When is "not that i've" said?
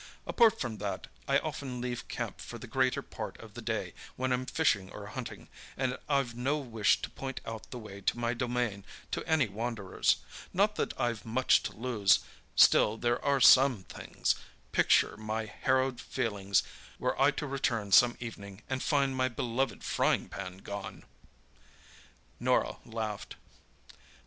10.55-11.23